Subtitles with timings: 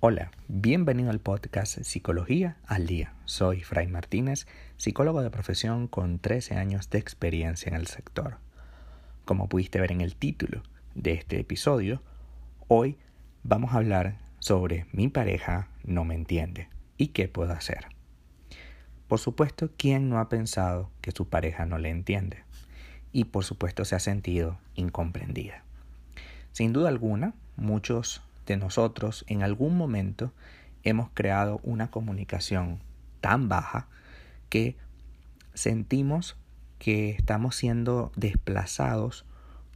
[0.00, 3.14] Hola, bienvenido al podcast Psicología al Día.
[3.24, 8.36] Soy Fray Martínez, psicólogo de profesión con 13 años de experiencia en el sector.
[9.24, 10.62] Como pudiste ver en el título
[10.94, 12.00] de este episodio,
[12.68, 12.96] hoy
[13.42, 17.88] vamos a hablar sobre mi pareja no me entiende y qué puedo hacer.
[19.08, 22.44] Por supuesto, ¿quién no ha pensado que su pareja no le entiende?
[23.10, 25.64] Y por supuesto se ha sentido incomprendida.
[26.52, 30.32] Sin duda alguna, muchos de nosotros en algún momento
[30.82, 32.80] hemos creado una comunicación
[33.20, 33.88] tan baja
[34.48, 34.76] que
[35.54, 36.36] sentimos
[36.78, 39.24] que estamos siendo desplazados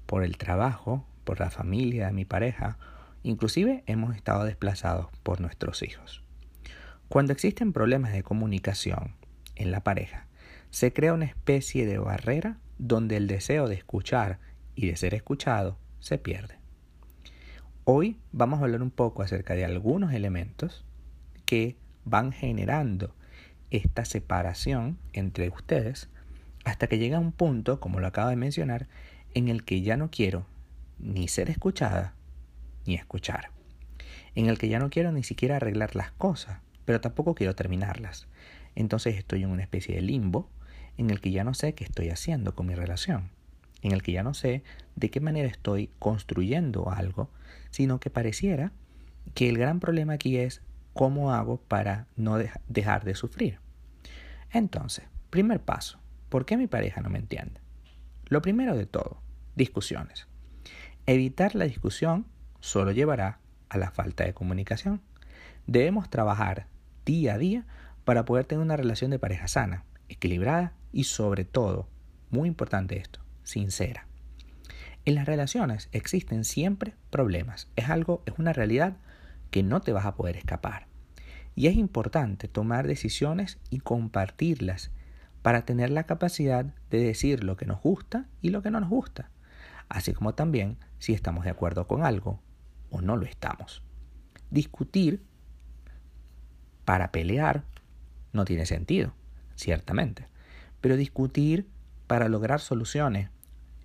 [0.07, 2.79] por el trabajo, por la familia de mi pareja,
[3.23, 6.23] inclusive hemos estado desplazados por nuestros hijos.
[7.09, 9.15] Cuando existen problemas de comunicación
[9.55, 10.27] en la pareja,
[10.71, 14.39] se crea una especie de barrera donde el deseo de escuchar
[14.75, 16.62] y de ser escuchado se pierde.
[17.85, 20.85] Hoy vamos a hablar un poco acerca de algunos elementos
[21.45, 23.13] que van generando
[23.73, 26.09] esta separación entre ustedes
[26.65, 28.87] hasta que llega un punto, como lo acabo de mencionar,
[29.35, 30.47] en el que ya no quiero
[31.01, 32.15] ni ser escuchada
[32.87, 33.51] ni escuchar.
[34.37, 38.29] En el que ya no quiero ni siquiera arreglar las cosas, pero tampoco quiero terminarlas.
[38.77, 40.49] Entonces estoy en una especie de limbo
[40.99, 43.42] en el que ya no sé qué estoy haciendo con mi relación
[43.83, 44.63] en el que ya no sé
[44.97, 47.29] de qué manera estoy construyendo algo,
[47.71, 48.73] sino que pareciera
[49.35, 53.59] que el gran problema aquí es cómo hago para no dejar de sufrir.
[54.53, 57.61] Entonces, primer paso, ¿por qué mi pareja no me entiende?
[58.27, 59.21] Lo primero de todo,
[59.57, 60.27] discusiones.
[61.07, 62.27] Evitar la discusión
[62.61, 65.01] solo llevará a la falta de comunicación.
[65.67, 66.67] Debemos trabajar
[67.05, 67.67] día a día
[68.05, 71.89] para poder tener una relación de pareja sana, equilibrada y sobre todo,
[72.31, 74.07] muy importante esto, sincera.
[75.05, 77.69] En las relaciones existen siempre problemas.
[77.77, 78.97] Es algo, es una realidad
[79.51, 80.87] que no te vas a poder escapar.
[81.55, 84.91] Y es importante tomar decisiones y compartirlas
[85.43, 88.89] para tener la capacidad de decir lo que nos gusta y lo que no nos
[88.89, 89.29] gusta,
[89.89, 92.41] así como también si estamos de acuerdo con algo
[92.91, 93.83] o no lo estamos.
[94.51, 95.23] Discutir
[96.85, 97.65] para pelear
[98.33, 99.15] no tiene sentido,
[99.57, 100.27] ciertamente,
[100.81, 101.69] pero discutir
[102.13, 103.31] para lograr soluciones,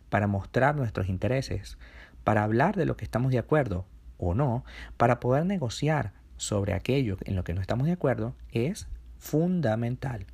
[0.10, 1.78] para mostrar nuestros intereses,
[2.26, 3.86] para hablar de lo que estamos de acuerdo
[4.18, 4.66] o no,
[4.98, 10.26] para poder negociar sobre aquello en lo que no estamos de acuerdo, es fundamental.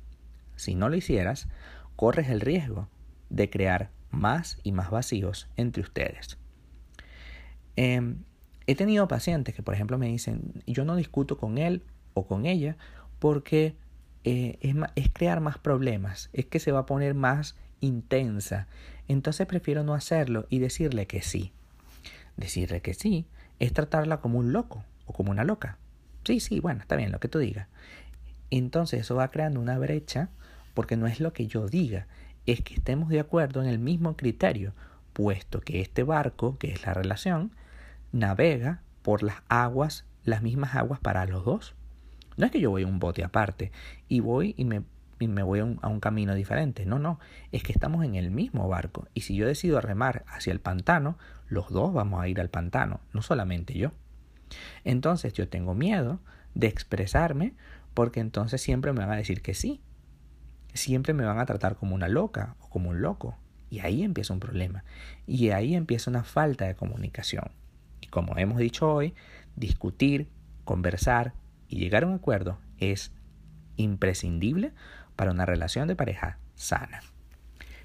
[0.56, 1.46] Si no lo hicieras,
[1.94, 2.88] corres el riesgo
[3.30, 6.36] de crear más y más vacíos entre ustedes.
[7.76, 8.24] Em,
[8.66, 12.44] he tenido pacientes que, por ejemplo, me dicen, yo no discuto con él o con
[12.44, 12.76] ella
[13.20, 13.76] porque
[14.24, 17.54] eh, es, es crear más problemas, es que se va a poner más
[17.84, 18.66] intensa,
[19.08, 21.52] entonces prefiero no hacerlo y decirle que sí.
[22.36, 23.26] Decirle que sí
[23.58, 25.78] es tratarla como un loco o como una loca.
[26.24, 27.68] Sí, sí, bueno, está bien lo que tú digas.
[28.50, 30.30] Entonces eso va creando una brecha
[30.74, 32.06] porque no es lo que yo diga,
[32.46, 34.74] es que estemos de acuerdo en el mismo criterio,
[35.12, 37.52] puesto que este barco, que es la relación,
[38.12, 41.74] navega por las aguas, las mismas aguas para los dos.
[42.36, 43.70] No es que yo voy a un bote aparte
[44.08, 44.82] y voy y me
[45.20, 46.86] me voy a un, camino diferente.
[46.86, 47.18] No, no,
[47.52, 49.08] es que estamos en el mismo barco.
[49.14, 53.00] Y si yo decido remar hacia el pantano, los dos vamos a ir al pantano,
[53.12, 53.92] no solamente yo.
[54.84, 56.20] Entonces yo tengo miedo
[56.54, 57.54] de expresarme
[57.94, 59.80] porque entonces siempre me van a decir que sí.
[60.72, 63.36] Siempre me van a tratar como una loca o como un loco.
[63.70, 64.84] Y ahí empieza un problema.
[65.26, 67.52] Y ahí empieza una falta de comunicación.
[68.00, 69.14] Y como hemos dicho hoy,
[69.56, 70.28] discutir,
[70.64, 71.34] conversar
[71.68, 73.12] y llegar a un acuerdo es
[73.76, 74.72] imprescindible
[75.16, 77.00] para una relación de pareja sana.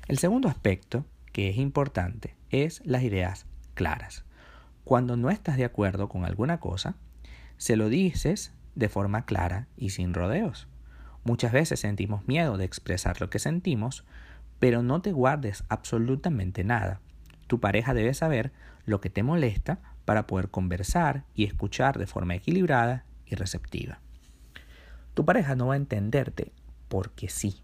[0.08, 4.26] El segundo aspecto que es importante es las ideas claras.
[4.84, 6.96] Cuando no estás de acuerdo con alguna cosa,
[7.58, 10.68] se lo dices de forma clara y sin rodeos.
[11.24, 14.06] Muchas veces sentimos miedo de expresar lo que sentimos,
[14.58, 17.02] pero no te guardes absolutamente nada.
[17.48, 18.52] Tu pareja debe saber
[18.86, 24.00] lo que te molesta para poder conversar y escuchar de forma equilibrada y receptiva.
[25.14, 26.52] Tu pareja no va a entenderte
[26.89, 27.62] porque sí.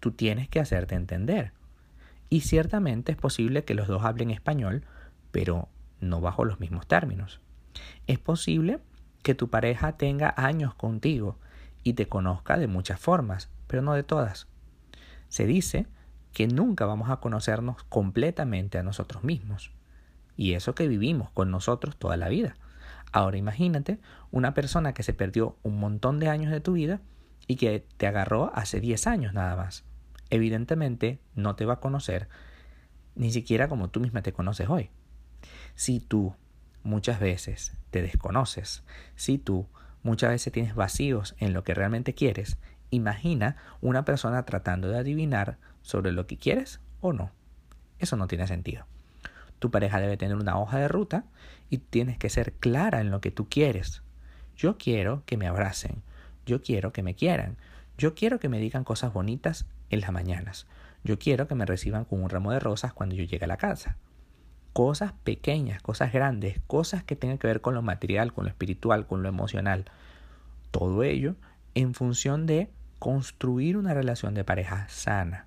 [0.00, 1.52] Tú tienes que hacerte entender.
[2.30, 4.84] Y ciertamente es posible que los dos hablen español,
[5.32, 5.68] pero
[6.00, 7.40] no bajo los mismos términos.
[8.06, 8.80] Es posible
[9.22, 11.38] que tu pareja tenga años contigo
[11.82, 14.46] y te conozca de muchas formas, pero no de todas.
[15.28, 15.86] Se dice
[16.32, 19.72] que nunca vamos a conocernos completamente a nosotros mismos.
[20.36, 22.56] Y eso que vivimos con nosotros toda la vida.
[23.10, 23.98] Ahora imagínate
[24.30, 27.00] una persona que se perdió un montón de años de tu vida
[27.46, 29.84] y que te agarró hace 10 años nada más.
[30.30, 32.28] Evidentemente no te va a conocer
[33.14, 34.90] ni siquiera como tú misma te conoces hoy.
[35.74, 36.34] Si tú
[36.82, 38.84] muchas veces te desconoces,
[39.16, 39.66] si tú
[40.02, 42.58] muchas veces tienes vacíos en lo que realmente quieres,
[42.90, 47.32] imagina una persona tratando de adivinar sobre lo que quieres o no.
[47.98, 48.86] Eso no tiene sentido.
[49.58, 51.24] Tu pareja debe tener una hoja de ruta
[51.68, 54.02] y tienes que ser clara en lo que tú quieres.
[54.56, 56.02] Yo quiero que me abracen.
[56.48, 57.58] Yo quiero que me quieran.
[57.98, 60.66] Yo quiero que me digan cosas bonitas en las mañanas.
[61.04, 63.58] Yo quiero que me reciban con un ramo de rosas cuando yo llegue a la
[63.58, 63.98] casa.
[64.72, 69.06] Cosas pequeñas, cosas grandes, cosas que tengan que ver con lo material, con lo espiritual,
[69.06, 69.84] con lo emocional.
[70.70, 71.36] Todo ello
[71.74, 75.46] en función de construir una relación de pareja sana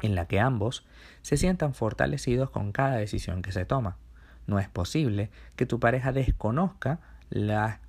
[0.00, 0.86] en la que ambos
[1.20, 3.98] se sientan fortalecidos con cada decisión que se toma.
[4.46, 7.80] No es posible que tu pareja desconozca las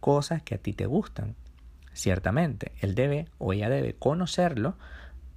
[0.00, 1.34] cosas que a ti te gustan.
[1.94, 4.76] Ciertamente, él debe o ella debe conocerlo,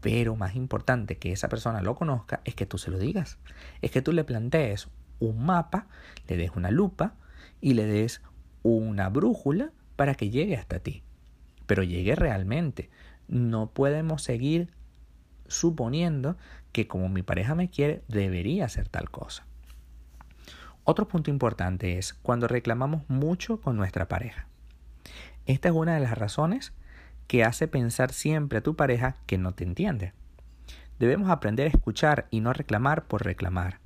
[0.02, 3.38] pero más importante que esa persona lo conozca es que tú se lo digas.
[3.82, 4.90] Es que tú le plantees
[5.20, 5.88] un mapa,
[6.28, 7.14] le des una lupa
[7.62, 8.22] y le des
[8.64, 11.04] una brújula para que llegue hasta ti.
[11.68, 12.90] Pero llegue realmente.
[13.28, 14.74] No podemos seguir
[15.48, 16.38] suponiendo
[16.72, 19.46] que como mi pareja me quiere, debería hacer tal cosa.
[20.84, 24.48] Otro punto importante es cuando reclamamos mucho con nuestra pareja.
[25.48, 26.74] Esta es una de las razones
[27.28, 30.14] que hace pensar siempre a tu pareja que no te entiende.
[31.00, 33.80] Debemos aprender a escuchar y no reclamar por reclamar.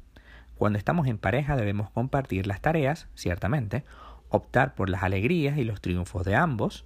[0.58, 3.86] Cuando estamos en pareja debemos compartir las tareas, ciertamente,
[4.30, 6.84] optar por las alegrías y los triunfos de ambos,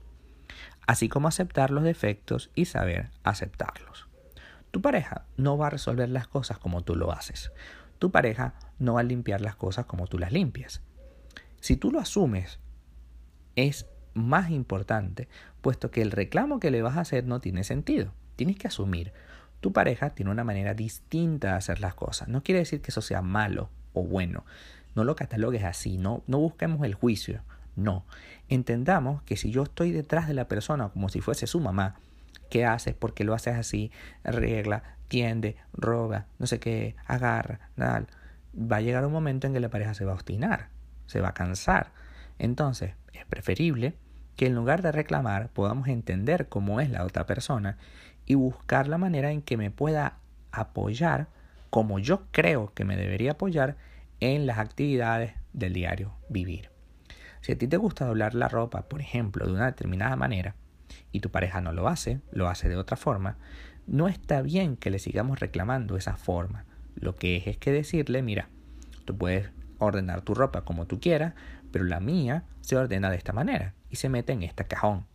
[0.86, 4.10] así como aceptar los defectos y saber aceptarlos.
[4.72, 7.54] Tu pareja no va a resolver las cosas como tú lo haces.
[7.98, 10.82] Tu pareja no va a limpiar las cosas como tú las limpias.
[11.62, 12.60] Si tú lo asumes,
[13.56, 15.28] es más importante,
[15.62, 18.12] puesto que el reclamo que le vas a hacer no tiene sentido.
[18.36, 19.14] Tienes que asumir.
[19.62, 22.28] Tu pareja tiene una manera distinta de hacer las cosas.
[22.28, 24.46] No quiere decir que eso sea malo o bueno.
[24.96, 25.98] No lo catalogues así.
[25.98, 27.42] No, no busquemos el juicio.
[27.76, 28.06] No.
[28.48, 31.96] Entendamos que si yo estoy detrás de la persona como si fuese su mamá,
[32.50, 33.92] qué haces, por qué lo haces así,
[34.24, 38.08] regla, tiende, roga, no sé qué, agarra, tal.
[38.56, 40.70] Va a llegar un momento en que la pareja se va a obstinar,
[41.08, 41.92] se va a cansar.
[42.40, 43.96] Entonces, es preferible
[44.36, 47.78] que en lugar de reclamar podamos entender cómo es la otra persona
[48.26, 50.18] y buscar la manera en que me pueda
[50.52, 51.28] apoyar
[51.70, 53.78] como yo creo que me debería apoyar
[54.20, 56.70] en las actividades del diario vivir.
[57.42, 60.56] Si a ti te gusta doblar la ropa, por ejemplo, de una determinada manera,
[61.12, 63.38] y tu pareja no lo hace, lo hace de otra forma,
[63.88, 66.66] no está bien que le sigamos reclamando esa forma.
[66.96, 68.50] Lo que es es que decirle, mira,
[69.06, 69.52] tú puedes
[69.86, 71.34] ordenar tu ropa como tú quieras,
[71.72, 75.06] pero la mía se ordena de esta manera y se mete en este cajón.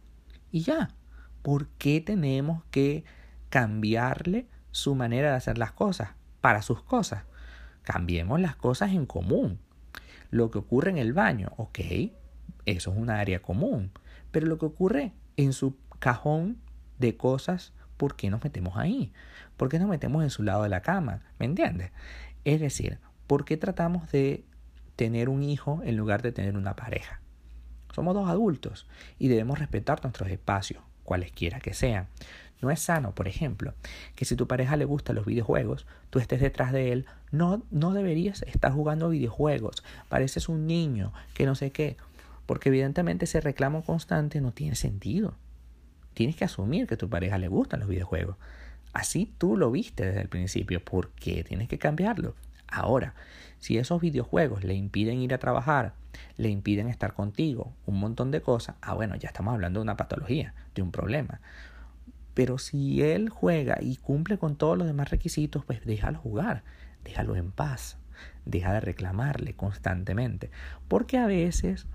[0.51, 0.91] Y ya,
[1.43, 3.05] ¿por qué tenemos que
[3.49, 7.25] cambiarle su manera de hacer las cosas para sus cosas?
[7.83, 9.59] Cambiemos las cosas en común.
[10.31, 11.81] Lo que ocurre en el baño, ok,
[12.67, 13.91] eso es una área común,
[14.31, 16.59] pero lo que ocurre en su cajón
[16.99, 19.13] de cosas, ¿por qué nos metemos ahí?
[19.57, 21.23] ¿Por qué nos metemos en su lado de la cama?
[21.39, 21.91] ¿Me entiendes?
[22.45, 24.45] Es decir, ¿por qué tratamos de
[25.01, 27.23] tener un hijo en lugar de tener una pareja?
[27.95, 28.87] Somos dos adultos
[29.19, 32.09] y debemos respetar nuestros espacios, cualesquiera que sean.
[32.61, 33.73] No es sano, por ejemplo,
[34.15, 37.07] que si tu pareja le gustan los videojuegos, tú estés detrás de él.
[37.33, 39.83] No, no deberías estar jugando videojuegos.
[40.11, 41.97] Pareces un niño que no sé qué.
[42.45, 45.33] Porque evidentemente ese reclamo constante no tiene sentido.
[46.13, 48.37] Tienes que asumir que tu pareja le gustan los videojuegos.
[48.93, 50.85] Así tú lo viste desde el principio.
[50.85, 52.35] ¿Por qué tienes que cambiarlo?
[52.71, 53.15] Ahora,
[53.59, 55.95] si esos videojuegos le impiden ir a trabajar,
[56.37, 59.97] le impiden estar contigo, un montón de cosas, ah, bueno, ya estamos hablando de una
[59.97, 61.41] patología, de un problema.
[62.35, 66.63] Pero si él juega y cumple con todos los demás requisitos, pues déjalo jugar,
[67.05, 67.99] déjalo en paz,
[68.45, 70.51] deja de reclamarle constantemente.
[70.89, 71.87] Porque a veces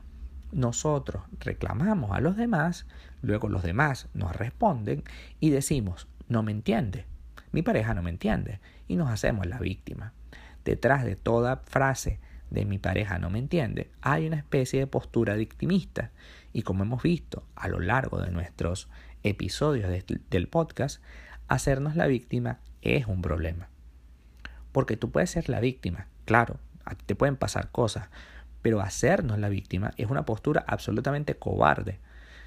[0.52, 2.86] nosotros reclamamos a los demás,
[3.22, 5.04] luego los demás nos responden
[5.40, 7.06] y decimos, no me entiende,
[7.52, 10.14] mi pareja no me entiende, y nos hacemos la víctima.
[10.66, 12.20] Detrás de toda frase
[12.50, 16.12] de mi pareja no me entiende, hay una especie de postura victimista.
[16.54, 18.90] Y como hemos visto a lo largo de nuestros
[19.24, 19.92] episodios
[20.30, 21.02] del podcast,
[21.48, 23.70] hacernos la víctima es un problema.
[24.72, 26.60] Porque tú puedes ser la víctima, claro,
[27.06, 28.10] te pueden pasar cosas,
[28.62, 32.00] pero hacernos la víctima es una postura absolutamente cobarde,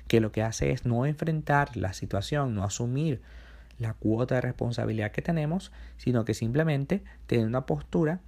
[0.08, 3.22] que lo que hace es no enfrentar la situación, no asumir
[3.78, 8.20] la cuota de responsabilidad que tenemos, sino que simplemente tener una postura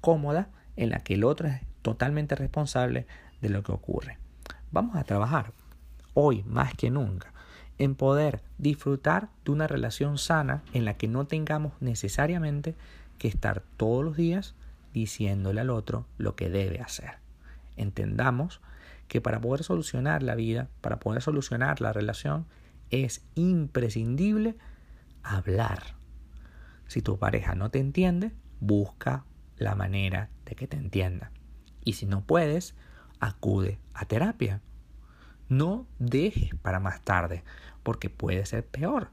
[0.00, 3.06] cómoda en la que el otro es totalmente responsable
[3.40, 4.18] de lo que ocurre.
[4.72, 5.52] Vamos a trabajar
[6.14, 7.32] hoy más que nunca
[7.78, 12.74] en poder disfrutar de una relación sana en la que no tengamos necesariamente
[13.18, 14.54] que estar todos los días
[14.92, 17.20] diciéndole al otro lo que debe hacer
[17.80, 18.60] entendamos
[19.08, 22.46] que para poder solucionar la vida, para poder solucionar la relación,
[22.90, 24.56] es imprescindible
[25.22, 25.96] hablar.
[26.86, 29.24] Si tu pareja no te entiende, busca
[29.56, 31.30] la manera de que te entienda.
[31.84, 32.74] Y si no puedes,
[33.20, 34.60] acude a terapia.
[35.48, 37.42] No dejes para más tarde,
[37.82, 39.10] porque puede ser peor.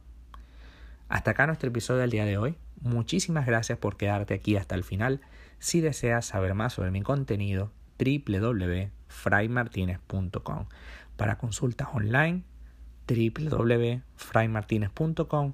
[1.09, 2.57] Hasta acá nuestro episodio del día de hoy.
[2.81, 5.21] Muchísimas gracias por quedarte aquí hasta el final.
[5.59, 10.65] Si deseas saber más sobre mi contenido, www.fraymartinez.com.
[11.15, 12.43] Para consultas online,
[13.07, 15.53] www.fraymartinez.com